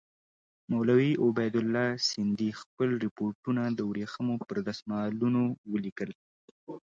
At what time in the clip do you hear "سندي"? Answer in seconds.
2.09-2.49